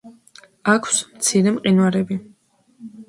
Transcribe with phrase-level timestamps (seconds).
[0.73, 2.21] აქვს მცირე მყინვარები.